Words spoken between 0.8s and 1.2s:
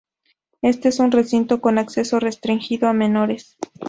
es un